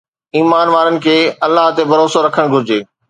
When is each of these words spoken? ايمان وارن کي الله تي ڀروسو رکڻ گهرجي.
ايمان 0.37 0.67
وارن 0.75 0.95
کي 1.03 1.17
الله 1.45 1.67
تي 1.75 1.83
ڀروسو 1.91 2.19
رکڻ 2.27 2.43
گهرجي. 2.53 2.79